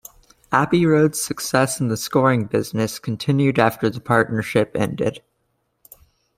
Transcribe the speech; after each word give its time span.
Abbey 0.51 0.83
Road's 0.83 1.21
success 1.21 1.79
in 1.79 1.89
the 1.89 1.95
scoring 1.95 2.45
business 2.45 2.97
continued 2.97 3.59
after 3.59 3.87
the 3.87 3.99
partnership 3.99 4.71
ended. 4.73 5.21